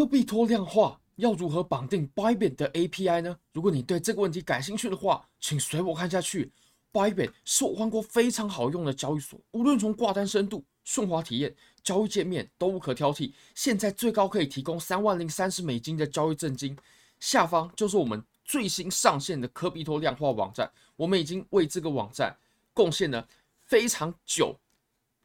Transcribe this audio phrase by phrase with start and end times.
[0.00, 3.38] 科比托量化要如何绑定 Bybit 的 API 呢？
[3.52, 6.50] 如果你对这个问题感兴趣的话，请随我看下去。
[6.90, 13.34] Bybit 是我换过非常好用的交易所，无论从挂单深度、顺滑体验、交易界面都无可挑剔。
[13.54, 16.74] 现在最高可以提供三万零三十美金的交易证金。
[17.18, 22.34] 下方就是我们最新上线的科比托量化网站，我们已经为这个网站
[22.72, 23.28] 贡献了
[23.66, 24.56] 非常久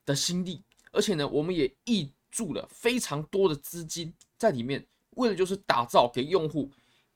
[0.05, 0.61] 的心力，
[0.91, 6.69] 而且呢，我们也一注了非常多的资金在里面，为的就是打造给用户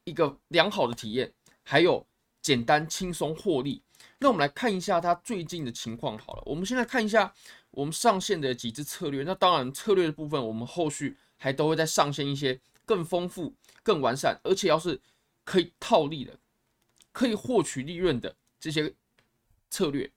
[0.06, 1.30] 一个良好的体验，
[1.62, 2.08] 还有
[2.42, 3.84] 简单轻松获利。
[4.18, 7.34] 那我们来看一下它最近的情况好了，我们现在看一下
[7.72, 9.24] 我们上线的几支策略。
[9.24, 15.02] 那当然，策略的部分我们后续还都会再上线一些更丰富、更完善，而且要是
[15.44, 16.40] 可以套利的、
[17.12, 18.94] 可以获取利润的这些
[19.70, 20.10] 策略。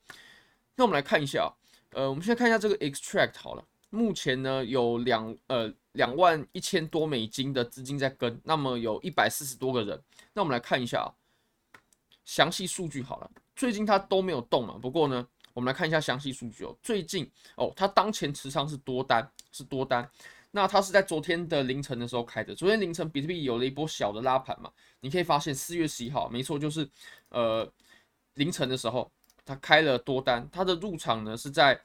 [0.77, 1.51] 那我们来看一下啊，
[1.91, 3.65] 呃，我们先看一下这个 extract 好了。
[3.95, 10.03] 目前呢，有两呃两万一千多美金的资金在跟，那么有一百四十多个人。
[10.33, 11.13] 那我们来看一下，
[12.25, 14.79] 详细数据好了，最近它都没有动嘛。
[14.81, 16.75] 不过呢，我们来看一下详细数据哦。
[16.83, 20.11] 最近哦，它当前持仓是多单，是多单。
[20.51, 22.55] 那它是在昨天的凌晨的时候开的。
[22.55, 26.89] 昨天凌晨比特币有了一波小的拉盘嘛，你可以发现四月十一号，没错，就是
[27.29, 27.71] 呃
[28.37, 29.13] 凌晨的时候，
[29.45, 31.79] 它开了多单，它的入场呢是在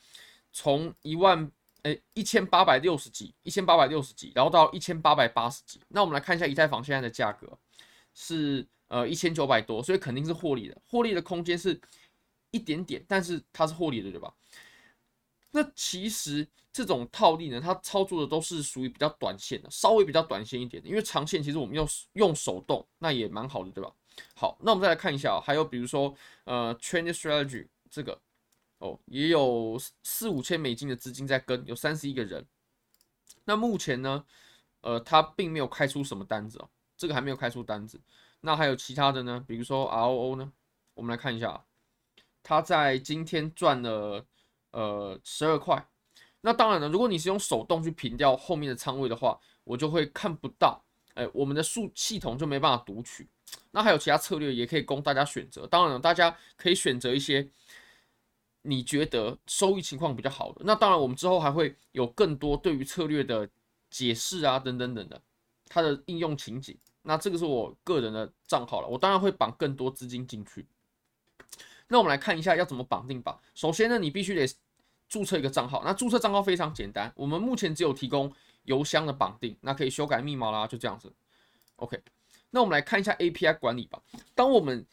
[0.54, 1.52] 从一万。
[1.88, 5.80] 诶，一千八百六十几，一千八百六十几，然后到一千八百八十几。
[5.88, 7.58] 那我们来看一下以太坊现在的价格
[8.14, 11.80] 是呃一千九百多，所以肯定是获利的，获利的空间是
[12.52, 14.34] 一点点，但是它是获利的，对吧？
[15.52, 23.90] 那其实这种套利呢，它操作的都是属于比较短线的，稍微比较短线一点的，因为长线其实我们用用手动那也蛮好的，对吧？
[24.36, 28.20] 好，那我们再来看一下，还有比如说呃，Trend Strategy 这个。
[28.80, 32.46] 哦，也有四五千美金的资金在跟，有三十一个人。
[33.46, 34.24] 那目前呢，
[34.82, 38.00] 呃，他并没有开出什么单子哦，这个还没有开出单子。
[38.42, 39.44] 那还有其他的呢？
[39.48, 40.52] 比如说 ROO 呢？
[40.94, 41.64] 我们来看一下，
[42.44, 44.26] 他在今天赚了
[44.72, 45.88] 呃十二块。
[46.42, 50.84] 那当然了，如果你是用手动去平掉后面的仓位的话，我就会看不到，
[51.16, 53.28] 哎，我们的数系统就没办法读取。
[53.72, 55.66] 那还有其他策略也可以供大家选择。
[55.66, 57.50] 当然了，大家可以选择一些。
[58.68, 63.50] 你觉得收益情况比较好的，那当然我们之后还会有更多对于策略的
[63.90, 65.22] 解释啊，等等等的，
[65.70, 66.78] 它的应用情景。
[67.04, 70.66] 那这个是我个人的账号了，我当然会绑更多资金进去。
[71.88, 73.40] 那我们来看一下要怎么绑定吧。
[73.56, 74.46] 首先呢，你必须得
[75.08, 75.82] 注册一个账号。
[75.86, 78.30] 那注册账号非常简单，我们目前只有提供
[78.64, 81.14] 邮箱的绑定，那可以修改密码啦，就这样子。
[81.78, 81.98] OK，
[82.50, 84.02] 那我们来看一下 API 管理吧。
[84.36, 84.86] 当我们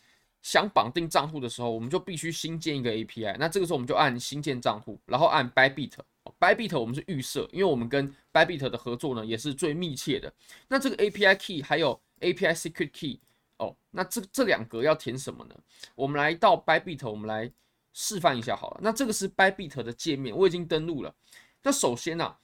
[0.44, 3.34] 想绑定账户的时候，我们就必须新建一个 API。
[3.38, 5.94] 那这个时候我们就按新建账户，然后按 Bybit。
[6.38, 10.30] Bybit 我们是预设，因为我们跟 Bybit 的合作呢也是最密切的。
[10.68, 13.18] 那这个 API key 还有 API secret key
[13.56, 15.54] 哦，那这这两格要填什么呢？
[15.94, 17.50] 我们来到 Bybit，我们来
[17.94, 18.80] 示范一下好了。
[18.82, 21.14] 那这个是 Bybit 的界面，我已经登录了。
[21.62, 22.36] 那首先呢、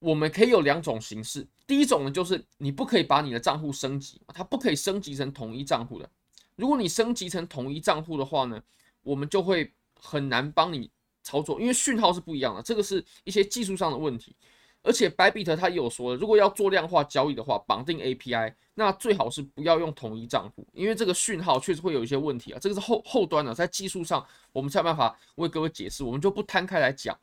[0.00, 1.46] 我们可以有两种形式。
[1.64, 6.10] 第一种呢，就是你不可以把你的账户升级，它不可以升级成统一账户的。
[6.60, 8.62] 如果你升级成统一账户的话呢，
[9.02, 10.90] 我们就会很难帮你
[11.22, 14.36] 操作，因为讯号是不一样的，这个是一些技术上的问题。
[14.82, 22.58] 而且 Bybit 它也有说，如果要做量化交易的话，绑定 API，那最好是不要用统一账户，因为这个讯号确实会有一些问题啊。
[22.60, 27.18] 这个是后后端的，在技术上我们才有办法为各位解释，我们就不摊开来讲。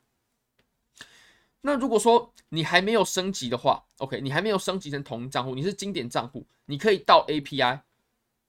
[1.60, 7.80] 那如果说你还没有升级的话，OK，你还没有升级成统一账户，你是经典账户，你可以到 API。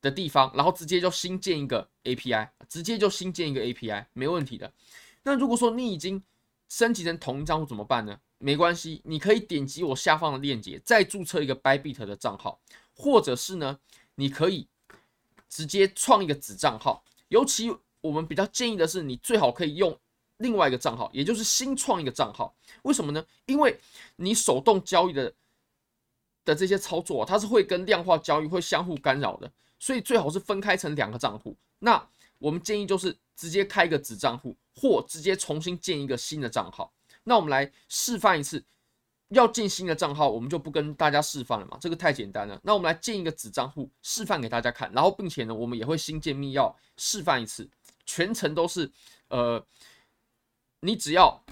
[0.00, 4.72] 的地方，然后直接就新建一个 API，直接就新建一个 API，没问题的。
[5.22, 6.22] 那如果说你已经
[6.68, 8.18] 升级成同一账户怎么办呢？
[8.38, 12.58] 没关系，你可以点击我下方的链接，再注册一个 Bybit 的账号，
[12.94, 13.78] 或者是呢，
[14.14, 14.66] 你可以
[15.46, 17.04] 直接创一个子账号。
[17.28, 19.94] 尤其我们比较建议的是，你最好可以用
[20.38, 22.56] 另外一个账号，也就是新创一个账号。
[22.84, 23.22] 为什么呢？
[23.44, 23.78] 因为
[24.16, 25.34] 你手动交易的
[26.46, 29.52] 的这些操作，它是会跟量化交易会相互干扰的。
[29.80, 31.56] 所以最好是分开成两个账户。
[31.80, 36.92] 那我们建议就是直接开一个子账户，或直接重新建一个新的账号。
[37.24, 38.64] 那我们来示范一次，
[39.28, 42.58] 要建新的账号，我们就不跟大家示范了嘛，这个太简单了。
[42.62, 44.90] 那我们来建一个子账户，示范给大家看。
[44.92, 47.68] 然后并且呢，我们也会新建密钥，示范一次，
[48.06, 48.90] 全程都是
[49.28, 49.64] 呃，
[50.80, 51.42] 你只要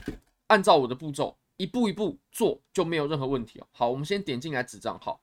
[0.46, 3.66] 按照我的步骤一步一步做，就没有任何问题哦。
[3.72, 5.20] 好，我们先点进来子账号。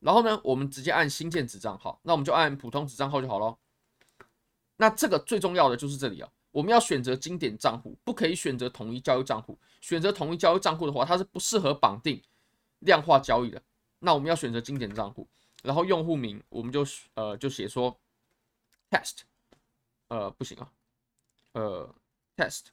[0.00, 3.56] 然后呢，我们直接按新建子账号，那我们就按普通子账号就好了。
[4.76, 9.58] 那这个最重要的就是这里啊，我们要选择经典账户，不可以选择统一交易账户。
[9.80, 12.22] 选择统一交易账户的话，它是不适合绑定
[12.80, 13.62] 量化交易的，
[13.98, 15.28] 那我们要选择经典账户，
[15.62, 17.94] 然后用户名我们就呃就写说
[18.90, 19.20] test，
[20.08, 20.72] 呃不行啊，
[21.52, 21.94] 呃
[22.36, 22.68] test，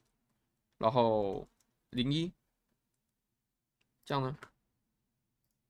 [0.78, 1.46] 然后
[1.90, 2.32] 零一，
[4.06, 4.38] 这样呢？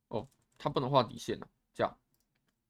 [0.10, 0.28] 哦，
[0.58, 1.98] 它不能画底线了，这样，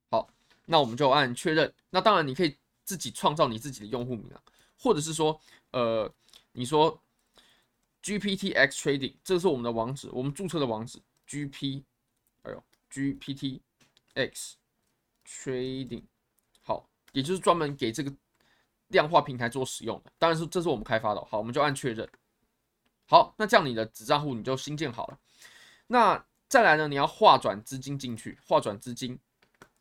[0.10, 0.30] 好，
[0.66, 1.74] 那我们就按确认。
[1.90, 4.42] 那当然你可以自己创造你自己的用户名啊，
[4.78, 5.40] 或者是说
[5.72, 6.14] 呃
[6.52, 7.00] 你说。
[8.04, 10.98] GPTX Trading，这是我们的网址，我们注册的网址
[11.28, 11.84] GP，
[12.44, 14.54] 哎呦，GPTX
[15.26, 16.04] Trading，
[16.62, 18.14] 好，也就是专门给这个
[18.90, 20.12] 量化平台做使用的。
[20.18, 22.08] 当然是这是我们开发的，好，我们就按确认。
[23.08, 25.20] 好，那这样你的子账户你就新建好了。
[25.88, 29.20] 那再来呢，你要划转资金进去，划转资金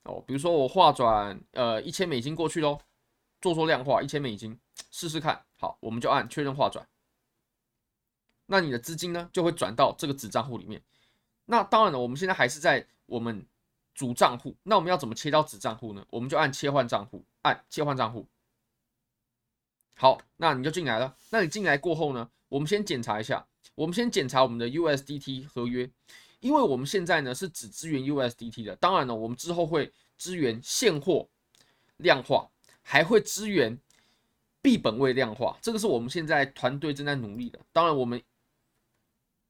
[0.03, 2.81] 哦，比如说我划转呃一千美金过去喽，
[3.41, 4.59] 做做量化一千美金
[4.91, 5.45] 试试看。
[5.59, 6.87] 好，我们就按确认划转。
[8.47, 10.83] 那你的资金呢，就会转到这个子账户里面。
[11.47, 13.47] 那当然了，我们现在还是在我们
[13.95, 14.57] 主账户。
[14.65, 16.05] 那我们要怎么切到子账户呢？
[16.11, 18.27] 我们就按切换账户，按切换账户。
[19.95, 21.17] 好，那你就进来了。
[21.31, 23.47] 那你进来过后呢，我们先检查一下。
[23.75, 25.91] 我们先检查我们的 USDT 合约，
[26.41, 28.77] 因为我们现在呢是只支援 USDT 的。
[28.77, 31.29] 当然了，我们之后会支援现货
[31.99, 32.49] 量化，
[32.83, 33.79] 还会支援
[34.63, 35.59] 币本位量化。
[35.61, 37.59] 这个是我们现在团队正在努力的。
[37.73, 38.23] 当然，我们。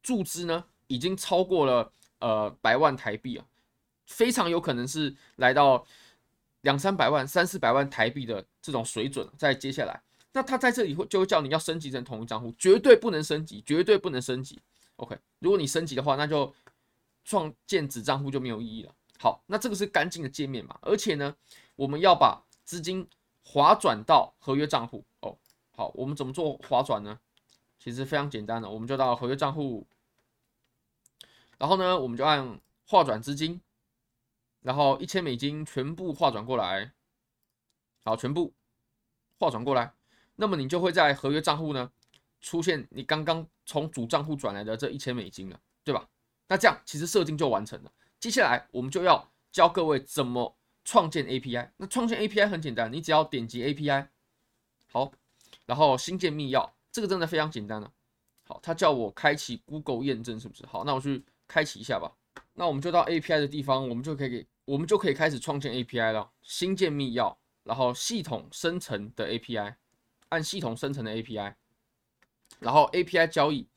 [0.02, 3.44] 注资呢，已经超过了呃百万台币啊，
[4.06, 5.84] 非常有可能是来到
[6.60, 9.28] 两三百万、三四百万台币的这种水准。
[9.36, 10.00] 在接下来，
[10.30, 14.60] 那他在这里会就会叫你要升级成同一账户，绝对不能升级，绝对不能升级。
[14.94, 16.54] OK，如果你升级的话，那就
[17.26, 18.94] 创建子账户就没有意义了。
[19.18, 21.34] 好，那这个是干净的界面嘛，而且呢，
[21.74, 23.08] 我们要把资金
[23.42, 25.36] 划转到合约账户哦。
[25.72, 27.18] 好，我们怎么做划转呢？
[27.80, 29.84] 其实非常简单的，我们就到合约账户。
[31.58, 33.60] 然后呢，我们就按划转资金，
[34.60, 36.92] 然后一千美金全部划转过来，
[38.04, 38.54] 好，全部
[39.40, 39.92] 划转过来，
[40.36, 41.90] 那么你就会在合约账户呢
[42.40, 46.08] 出现你刚刚从主账户转来的这一千美金了，对吧？
[46.48, 47.92] 那这样其实设定就完成了。
[48.18, 51.70] 接下来我们就要教各位怎么创建 API。
[51.76, 54.06] 那创建 API 很简单，你只要点击 API，
[54.92, 55.12] 好，
[55.64, 57.92] 然后新建密钥，这个真的非常简单了。
[58.44, 60.66] 好，他叫我开启 Google 验证，是不是？
[60.66, 61.24] 好，那我去。
[61.48, 62.10] 开启一下吧，
[62.54, 66.28] 那我们就到 API 的地方，我们就可以给，我们就可以开始创建 API 了。
[66.42, 69.76] 新建密钥，然后系统生成的 API，
[70.30, 71.54] 按系统生成的 API，
[72.58, 73.68] 然后 API 交易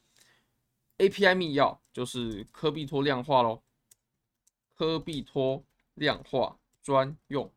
[0.99, 3.61] ，API 密钥就是科币托量化喽，
[4.75, 5.63] 科币托
[5.95, 7.51] 量化专用，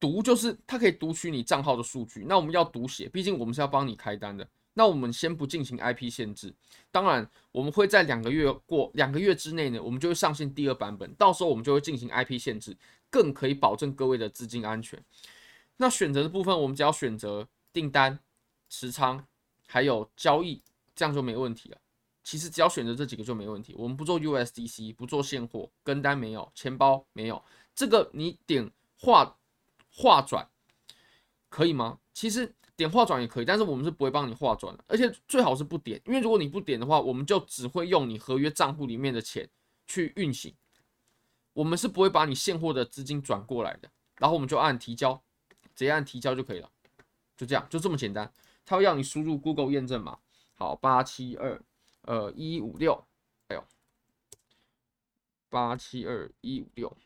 [0.00, 4.48] 读就是它可以读取你账号的数据，那我们要读写，毕竟我们是要帮你开单的。
[4.74, 6.50] 那我们先不进行 IP 限制，
[6.90, 12.74] 当然我们会在两个月过两个月之内呢，我们就会上线第二版本，到时候我们就会进行 IP 限制，
[13.10, 14.98] 更可以保证各位的资金安全。
[15.76, 18.18] 那选择的部分，我们只要选择订单、
[18.70, 19.26] 持仓
[19.66, 20.62] 还有交易，
[21.02, 21.78] 这样就没问题了。
[22.22, 23.74] 其实只要选择这几个就没问题。
[23.76, 27.42] 我们不做 USDC，不做现货，跟单没有，钱包没有，
[27.74, 29.36] 这个你点划
[29.90, 30.48] 划转
[31.48, 31.98] 可以吗？
[32.14, 32.54] 其实。
[32.74, 39.48] 点划转也可以，但是我们是不会帮你划转的，而且最好是不点，因为如果你不点的话，我们就只会用你合约账户里面的钱
[39.86, 40.54] 去运行，
[41.52, 43.90] 我们是不会把你现货的资金转过来的。
[44.16, 45.22] 然后我们就按提交，
[45.74, 46.70] 直接按提交就可以了，
[47.36, 48.32] 就这样，就这么简单。
[48.64, 50.18] 它会要你输入 Google 验证码，
[50.62, 51.60] 好，八七二
[52.02, 53.04] 呃一五六，
[53.48, 53.64] 哎呦，
[55.50, 56.96] 八七二一五六，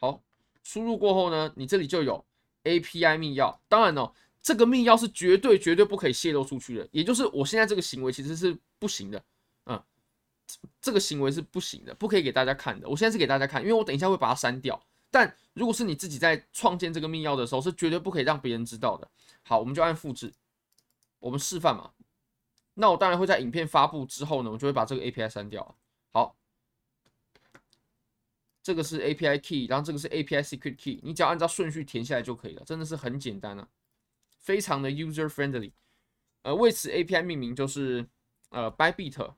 [0.00, 0.20] 好，
[0.64, 2.24] 输入过后呢，你这里就有
[2.64, 4.12] API 密钥，当然呢。
[4.40, 9.22] 这个密钥是绝对绝对不可以泄露出去的，也就是我现在这个行为其实是不行的，
[9.66, 9.80] 嗯，
[10.80, 12.88] 这个行为是不行的，不可以给大家看的。
[12.88, 14.80] 我现在是给大家看，因为我等一下会把它删掉。
[15.10, 19.08] 但如果是你自己在创建这个密钥的时候，是绝对不可以让别人知道的。
[19.42, 20.32] 好，我们就按复制，
[21.18, 21.90] 我们示范嘛。
[22.80, 25.76] 那我当然会在影片发布之后呢，我就会把这个 API 删掉。
[26.12, 26.36] 好，
[28.62, 33.68] 这个是 API key，然后这个是 API secret key，你只要按照顺序填下来就可以了，真的是很简单啊。
[34.38, 35.72] 非常的 user friendly，
[36.42, 38.08] 呃，为此 API 命名就是
[38.50, 39.34] 呃 Bybit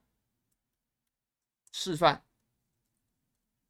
[1.73, 2.23] 示范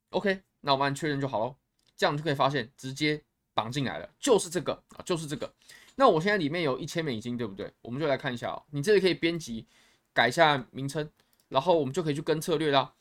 [0.08, 1.56] ，OK，那我们按确认就好喽，
[1.96, 3.22] 这样就可以发现直接
[3.54, 5.54] 绑进来了，就是这个啊，就是这个。
[6.00, 7.70] 那我现在里面有一千美金，对不对？
[7.82, 9.66] 我们就来看一下哦，你这里可以编辑
[10.14, 11.06] 改一下名称，
[11.50, 12.94] 然后我们就可以去跟策略啦。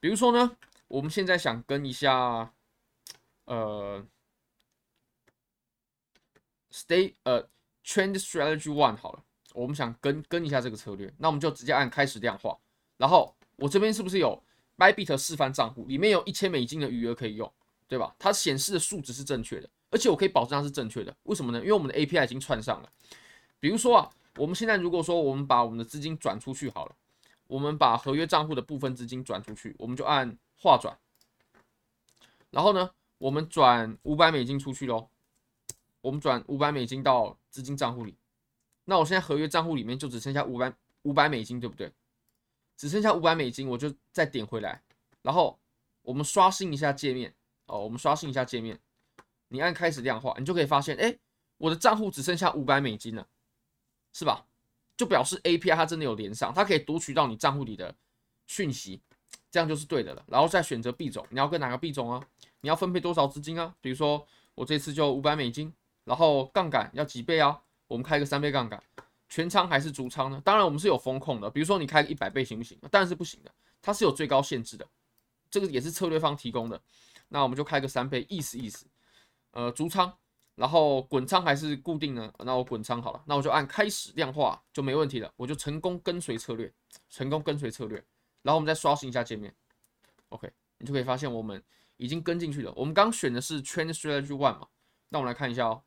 [0.00, 0.56] 比如说呢，
[0.88, 2.50] 我们现在想跟一下，
[3.44, 4.02] 呃
[6.72, 7.46] ，stay 呃。
[7.82, 12.56] Trend Strategy One 好了，我们想跟跟一下这个策略，那我们就直接按开始量化，
[12.98, 14.40] 然后我这边是不是有
[14.76, 17.52] Bybit 示范账户，里面有一千美金的余额可以用，
[17.88, 18.14] 对吧？
[18.18, 21.14] 它显示的数值是正确的，而且我可以保证它是正确的。
[21.24, 21.60] 为什么呢？
[21.60, 22.88] 因为我们的 API 已经串上了。
[23.58, 26.94] 比如说啊，我们现在如果说我们把我们的资金转出去好了，
[27.46, 30.96] 我们把合约账户的部分资金转出去，我们就按划转，
[32.50, 35.08] 然后呢，我们转五百美金出去喽。
[36.02, 38.16] 我们转五百美金到资金账户里，
[38.86, 41.92] 那我现在合约账户里面就只剩下五百五百美金，对不对？
[42.74, 44.80] 只剩下五百美金，我就再点回来，
[45.20, 45.58] 然后
[46.00, 47.34] 我们刷新一下界面
[47.66, 48.80] 哦，我们刷新一下界面，
[49.50, 51.14] 你按开始量化，你就可以发现，哎，
[51.58, 53.26] 我的账户只剩下五百美金了，
[54.12, 54.46] 是吧？
[54.96, 57.94] 就表示 API 它真的有连上，它可以读取到你账户里的
[58.46, 59.00] 讯息，
[59.50, 60.24] 这样就是对的了。
[60.26, 62.22] 然后再选择币种，你要跟哪个币种啊？
[62.62, 63.74] 你要分配多少资金啊？
[63.80, 65.72] 比如说我这次就五百美金。
[66.04, 67.60] 然后杠杆要几倍啊？
[67.86, 68.82] 我们开个三倍杠杆，
[69.28, 70.40] 全仓还是足仓呢？
[70.44, 72.76] 当然我们是有风控的，比如说你开个一百倍行不行？
[72.90, 73.52] 当然是不行的，
[73.82, 74.88] 它是有最高限制的，
[75.50, 76.80] 这个也是策略方提供的。
[77.28, 78.86] 那我们就开个三倍，意思意思。
[79.52, 80.12] 呃，足仓，
[80.54, 82.32] 然后滚仓还是固定呢？
[82.38, 86.72] 那我滚仓好了，那我就按开始量化就没问题了，我就成功跟随策略，
[87.08, 87.96] 成功跟随策略。
[88.42, 89.54] 然后我们再刷新一下界面
[90.30, 91.62] ，OK，你就可以发现我们
[91.98, 92.72] 已经跟进去了。
[92.74, 94.68] 我们刚选的是 Trend Strategy One 嘛？
[95.10, 95.82] 那我们来看一下哦。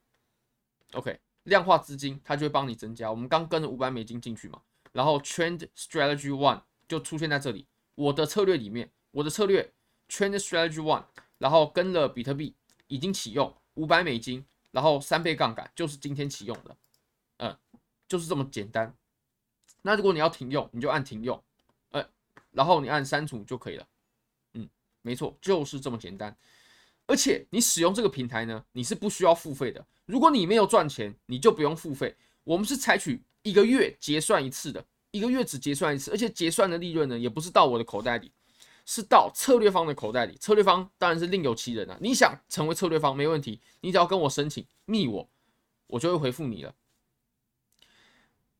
[0.93, 3.09] OK，量化资金它就会帮你增加。
[3.09, 7.65] 我们刚跟了五百美金进去嘛，然后 Trend Strategy One 就出现在这里。
[7.95, 9.73] 我的策略里面，我的策略
[10.07, 11.05] Trend Strategy One，
[11.39, 12.55] 然后跟了比特币
[12.87, 16.77] 已经启用五百美金，然后三倍杠杆就是今天启用的，
[17.37, 17.57] 嗯，
[18.07, 18.93] 就是这么简单。
[19.81, 21.41] 那如果你要停用，你就按停用，
[21.89, 22.07] 呃，
[22.51, 23.87] 然后你按删除就可以了。
[24.53, 24.69] 嗯，
[25.01, 26.35] 没错，就是这么简单。
[27.05, 29.85] 而且你使用这个平台呢，你是不需要付费的。
[30.05, 32.15] 如果你没有赚钱，你就不用付费。
[32.45, 38.31] 我们是采取一个月结算一次的，一个月只结算一次，而且结算的利润呢，也不是到我的口袋里，
[38.85, 40.35] 是到策略方的口袋里。
[40.37, 41.97] 策略方当然是另有其人啊。
[42.01, 45.29] 你想成为策略方没问题，你只要跟我申请，密我，
[45.87, 46.73] 我就会回复你了。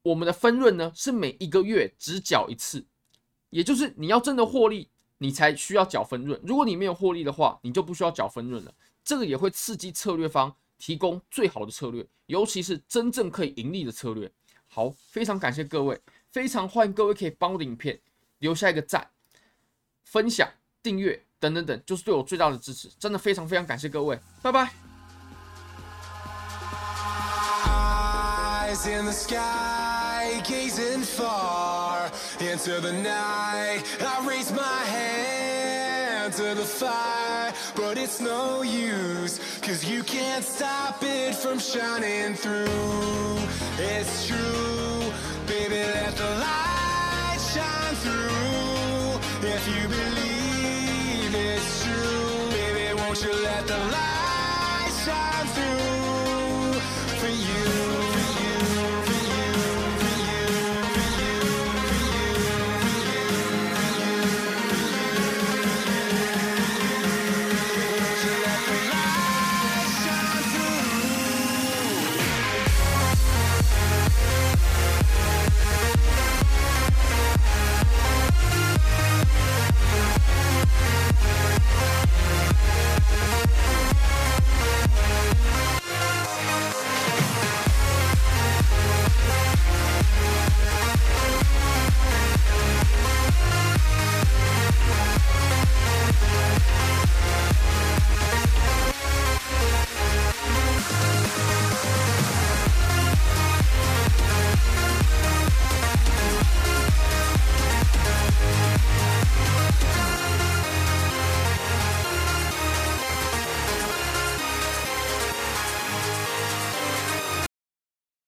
[0.04, 2.86] 我们的分润呢，是每一个月只缴一次，
[3.50, 4.90] 也就是你要真的获利。
[5.20, 8.74] 你才需要缴分润，如果你没有获利的话，你就不需要缴分润了。
[9.06, 14.30] 这个也会刺激策略方提供最好的策略，尤其是真正可以盈利的策略。
[14.68, 15.98] 好，非常感谢各位，
[16.30, 18.02] 非常欢迎各位可以帮我的影片
[18.40, 19.12] 留下一个赞、
[20.04, 20.50] 分享、
[20.82, 24.70] 订阅等等等，就是对我最大的支持，真的非常非常感谢各位，拜拜。
[28.88, 37.98] In the sky, gazing far into the night, I raise my hand to the fire, but
[37.98, 43.38] it's no use, cause you can't stop it from shining through.
[43.78, 45.14] It's true,
[45.46, 46.83] baby, let's alive